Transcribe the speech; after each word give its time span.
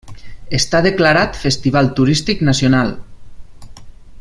Està 0.57 0.79
declarat 0.85 1.37
Festival 1.41 1.91
Turístic 1.99 2.41
Nacional. 2.51 2.91